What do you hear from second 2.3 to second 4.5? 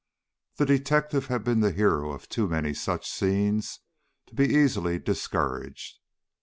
many such scenes to be